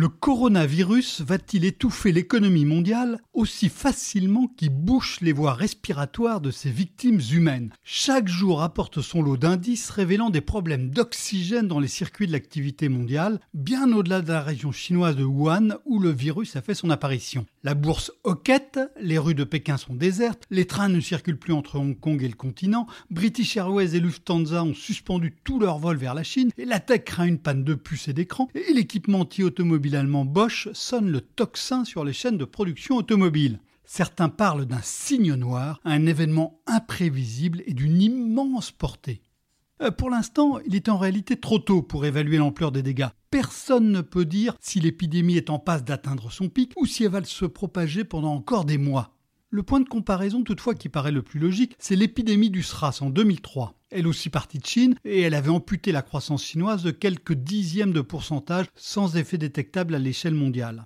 Le 0.00 0.08
coronavirus 0.08 1.22
va-t-il 1.22 1.64
étouffer 1.64 2.12
l'économie 2.12 2.64
mondiale 2.64 3.18
aussi 3.34 3.68
facilement 3.68 4.46
qu'il 4.46 4.70
bouche 4.70 5.20
les 5.22 5.32
voies 5.32 5.54
respiratoires 5.54 6.40
de 6.40 6.52
ses 6.52 6.70
victimes 6.70 7.20
humaines? 7.32 7.72
Chaque 7.82 8.28
jour 8.28 8.62
apporte 8.62 9.00
son 9.00 9.22
lot 9.22 9.36
d'indices 9.36 9.90
révélant 9.90 10.30
des 10.30 10.40
problèmes 10.40 10.90
d'oxygène 10.90 11.66
dans 11.66 11.80
les 11.80 11.88
circuits 11.88 12.28
de 12.28 12.32
l'activité 12.32 12.88
mondiale, 12.88 13.40
bien 13.54 13.92
au-delà 13.92 14.20
de 14.20 14.28
la 14.28 14.40
région 14.40 14.70
chinoise 14.70 15.16
de 15.16 15.24
Wuhan 15.24 15.78
où 15.84 15.98
le 15.98 16.10
virus 16.10 16.54
a 16.54 16.62
fait 16.62 16.74
son 16.74 16.90
apparition. 16.90 17.44
La 17.64 17.74
bourse 17.74 18.12
hoquette, 18.22 18.78
les 19.00 19.18
rues 19.18 19.34
de 19.34 19.42
Pékin 19.42 19.78
sont 19.78 19.94
désertes, 19.94 20.44
les 20.52 20.66
trains 20.66 20.88
ne 20.88 21.00
circulent 21.00 21.40
plus 21.40 21.52
entre 21.52 21.74
Hong 21.74 21.98
Kong 21.98 22.22
et 22.22 22.28
le 22.28 22.36
continent, 22.36 22.86
British 23.10 23.56
Airways 23.56 23.96
et 23.96 24.00
Lufthansa 24.00 24.62
ont 24.62 24.74
suspendu 24.74 25.34
tous 25.42 25.58
leurs 25.58 25.80
vols 25.80 25.96
vers 25.96 26.14
la 26.14 26.22
Chine, 26.22 26.52
et 26.56 26.66
la 26.66 26.78
tech 26.78 27.02
craint 27.02 27.24
une 27.24 27.38
panne 27.38 27.64
de 27.64 27.74
puces 27.74 28.06
et 28.06 28.12
d'écran, 28.12 28.48
et 28.54 28.72
l'équipementier 28.72 29.42
automobile 29.42 29.87
Bosch 30.24 30.68
sonne 30.72 31.10
le 31.10 31.20
tocsin 31.20 31.84
sur 31.84 32.04
les 32.04 32.12
chaînes 32.12 32.38
de 32.38 32.44
production 32.44 32.96
automobile. 32.96 33.60
Certains 33.84 34.28
parlent 34.28 34.66
d'un 34.66 34.82
signe 34.82 35.34
noir, 35.34 35.80
un 35.84 36.06
événement 36.06 36.60
imprévisible 36.66 37.62
et 37.66 37.72
d'une 37.72 38.02
immense 38.02 38.70
portée. 38.70 39.22
Euh, 39.80 39.90
pour 39.90 40.10
l'instant, 40.10 40.58
il 40.66 40.74
est 40.74 40.88
en 40.88 40.98
réalité 40.98 41.36
trop 41.36 41.58
tôt 41.58 41.82
pour 41.82 42.04
évaluer 42.04 42.36
l'ampleur 42.36 42.72
des 42.72 42.82
dégâts. 42.82 43.08
Personne 43.30 43.90
ne 43.90 44.00
peut 44.00 44.24
dire 44.24 44.56
si 44.60 44.80
l'épidémie 44.80 45.36
est 45.36 45.50
en 45.50 45.58
passe 45.58 45.84
d'atteindre 45.84 46.30
son 46.30 46.48
pic 46.48 46.72
ou 46.76 46.86
si 46.86 47.04
elle 47.04 47.10
va 47.10 47.24
se 47.24 47.44
propager 47.44 48.04
pendant 48.04 48.34
encore 48.34 48.64
des 48.64 48.78
mois. 48.78 49.17
Le 49.50 49.62
point 49.62 49.80
de 49.80 49.88
comparaison 49.88 50.42
toutefois 50.42 50.74
qui 50.74 50.90
paraît 50.90 51.10
le 51.10 51.22
plus 51.22 51.40
logique, 51.40 51.74
c'est 51.78 51.96
l'épidémie 51.96 52.50
du 52.50 52.62
SRAS 52.62 52.98
en 53.00 53.08
2003. 53.08 53.72
Elle 53.90 54.06
aussi 54.06 54.28
partie 54.28 54.58
de 54.58 54.66
Chine 54.66 54.94
et 55.06 55.22
elle 55.22 55.32
avait 55.32 55.48
amputé 55.48 55.90
la 55.90 56.02
croissance 56.02 56.44
chinoise 56.44 56.82
de 56.82 56.90
quelques 56.90 57.32
dixièmes 57.32 57.94
de 57.94 58.02
pourcentage 58.02 58.66
sans 58.74 59.16
effet 59.16 59.38
détectable 59.38 59.94
à 59.94 59.98
l'échelle 59.98 60.34
mondiale. 60.34 60.84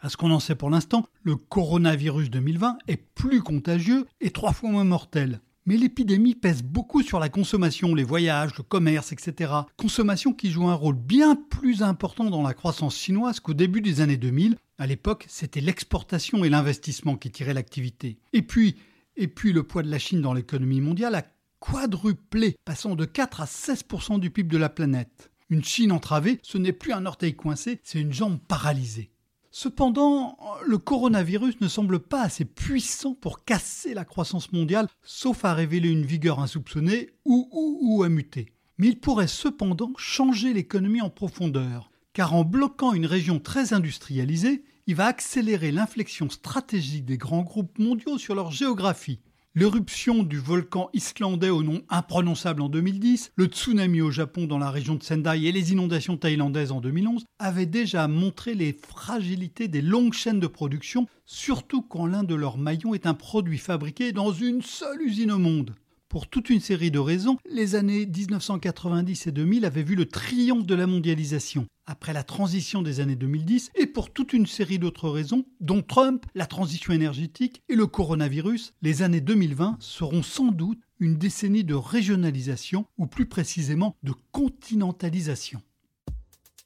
À 0.00 0.08
ce 0.08 0.16
qu'on 0.16 0.30
en 0.30 0.40
sait 0.40 0.54
pour 0.54 0.70
l'instant, 0.70 1.04
le 1.22 1.36
coronavirus 1.36 2.30
2020 2.30 2.78
est 2.88 2.96
plus 2.96 3.42
contagieux 3.42 4.06
et 4.22 4.30
trois 4.30 4.54
fois 4.54 4.70
moins 4.70 4.84
mortel. 4.84 5.42
Mais 5.66 5.76
l'épidémie 5.76 6.34
pèse 6.34 6.62
beaucoup 6.62 7.02
sur 7.02 7.18
la 7.18 7.28
consommation, 7.28 7.94
les 7.94 8.04
voyages, 8.04 8.56
le 8.56 8.62
commerce, 8.62 9.12
etc. 9.12 9.52
Consommation 9.76 10.32
qui 10.32 10.50
joue 10.50 10.66
un 10.66 10.74
rôle 10.74 10.96
bien 10.96 11.36
plus 11.36 11.82
important 11.82 12.30
dans 12.30 12.40
la 12.40 12.54
croissance 12.54 12.96
chinoise 12.96 13.38
qu'au 13.40 13.52
début 13.52 13.82
des 13.82 14.00
années 14.00 14.16
2000. 14.16 14.56
À 14.80 14.86
l'époque, 14.86 15.26
c'était 15.28 15.60
l'exportation 15.60 16.44
et 16.44 16.48
l'investissement 16.48 17.16
qui 17.16 17.32
tiraient 17.32 17.52
l'activité. 17.52 18.20
Et 18.32 18.42
puis, 18.42 18.76
et 19.16 19.26
puis 19.26 19.52
le 19.52 19.64
poids 19.64 19.82
de 19.82 19.90
la 19.90 19.98
Chine 19.98 20.22
dans 20.22 20.32
l'économie 20.32 20.80
mondiale 20.80 21.16
a 21.16 21.24
quadruplé, 21.58 22.54
passant 22.64 22.94
de 22.94 23.04
4 23.04 23.40
à 23.40 23.44
16% 23.46 24.20
du 24.20 24.30
PIB 24.30 24.48
de 24.48 24.56
la 24.56 24.68
planète. 24.68 25.32
Une 25.50 25.64
Chine 25.64 25.90
entravée, 25.90 26.38
ce 26.44 26.58
n'est 26.58 26.72
plus 26.72 26.92
un 26.92 27.06
orteil 27.06 27.34
coincé, 27.34 27.80
c'est 27.82 28.00
une 28.00 28.12
jambe 28.12 28.38
paralysée. 28.46 29.10
Cependant, 29.50 30.38
le 30.64 30.78
coronavirus 30.78 31.60
ne 31.60 31.66
semble 31.66 31.98
pas 31.98 32.22
assez 32.22 32.44
puissant 32.44 33.14
pour 33.14 33.44
casser 33.44 33.94
la 33.94 34.04
croissance 34.04 34.52
mondiale, 34.52 34.86
sauf 35.02 35.44
à 35.44 35.54
révéler 35.54 35.88
une 35.88 36.06
vigueur 36.06 36.38
insoupçonnée 36.38 37.10
ou, 37.24 37.48
ou, 37.50 37.78
ou 37.82 38.02
à 38.04 38.08
muter. 38.08 38.52
Mais 38.76 38.86
il 38.86 39.00
pourrait 39.00 39.26
cependant 39.26 39.92
changer 39.96 40.52
l'économie 40.52 41.00
en 41.00 41.10
profondeur, 41.10 41.90
car 42.18 42.34
en 42.34 42.42
bloquant 42.42 42.94
une 42.94 43.06
région 43.06 43.38
très 43.38 43.72
industrialisée, 43.74 44.64
il 44.88 44.96
va 44.96 45.06
accélérer 45.06 45.70
l'inflexion 45.70 46.28
stratégique 46.28 47.04
des 47.04 47.16
grands 47.16 47.44
groupes 47.44 47.78
mondiaux 47.78 48.18
sur 48.18 48.34
leur 48.34 48.50
géographie. 48.50 49.20
L'éruption 49.54 50.24
du 50.24 50.40
volcan 50.40 50.90
islandais 50.92 51.50
au 51.50 51.62
nom 51.62 51.80
imprononçable 51.88 52.60
en 52.60 52.68
2010, 52.68 53.30
le 53.36 53.44
tsunami 53.44 54.00
au 54.00 54.10
Japon 54.10 54.46
dans 54.46 54.58
la 54.58 54.72
région 54.72 54.96
de 54.96 55.04
Sendai 55.04 55.44
et 55.44 55.52
les 55.52 55.70
inondations 55.70 56.16
thaïlandaises 56.16 56.72
en 56.72 56.80
2011 56.80 57.24
avaient 57.38 57.66
déjà 57.66 58.08
montré 58.08 58.56
les 58.56 58.72
fragilités 58.72 59.68
des 59.68 59.80
longues 59.80 60.12
chaînes 60.12 60.40
de 60.40 60.48
production, 60.48 61.06
surtout 61.24 61.82
quand 61.82 62.06
l'un 62.06 62.24
de 62.24 62.34
leurs 62.34 62.58
maillons 62.58 62.94
est 62.94 63.06
un 63.06 63.14
produit 63.14 63.58
fabriqué 63.58 64.10
dans 64.10 64.32
une 64.32 64.60
seule 64.60 65.02
usine 65.02 65.30
au 65.30 65.38
monde. 65.38 65.76
Pour 66.08 66.26
toute 66.26 66.48
une 66.48 66.60
série 66.60 66.90
de 66.90 66.98
raisons, 66.98 67.36
les 67.50 67.74
années 67.74 68.06
1990 68.06 69.26
et 69.26 69.32
2000 69.32 69.66
avaient 69.66 69.82
vu 69.82 69.94
le 69.94 70.06
triomphe 70.06 70.64
de 70.64 70.74
la 70.74 70.86
mondialisation, 70.86 71.66
après 71.84 72.14
la 72.14 72.22
transition 72.22 72.80
des 72.80 73.00
années 73.00 73.14
2010, 73.14 73.72
et 73.74 73.86
pour 73.86 74.10
toute 74.10 74.32
une 74.32 74.46
série 74.46 74.78
d'autres 74.78 75.10
raisons, 75.10 75.44
dont 75.60 75.82
Trump, 75.82 76.24
la 76.34 76.46
transition 76.46 76.94
énergétique 76.94 77.62
et 77.68 77.74
le 77.74 77.86
coronavirus, 77.86 78.72
les 78.80 79.02
années 79.02 79.20
2020 79.20 79.76
seront 79.80 80.22
sans 80.22 80.50
doute 80.50 80.80
une 80.98 81.18
décennie 81.18 81.64
de 81.64 81.74
régionalisation, 81.74 82.86
ou 82.96 83.06
plus 83.06 83.26
précisément 83.26 83.94
de 84.02 84.14
continentalisation. 84.32 85.60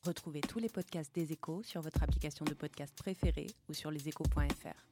Retrouvez 0.04 0.40
tous 0.40 0.60
les 0.60 0.68
podcasts 0.68 1.14
des 1.16 1.32
échos 1.32 1.62
sur 1.64 1.80
votre 1.80 2.00
application 2.04 2.44
de 2.44 2.54
podcast 2.54 2.94
préférée 2.96 3.48
ou 3.68 3.74
sur 3.74 3.90
leséchos.fr. 3.90 4.91